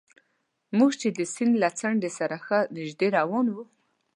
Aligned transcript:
موږ 0.77 0.91
چې 1.01 1.07
د 1.17 1.19
سیند 1.33 1.53
له 1.61 1.69
څنډې 1.79 2.11
سره 2.19 2.35
ښه 2.45 2.59
نژدې 2.75 3.07
روان 3.17 3.45
وو. 3.49 3.63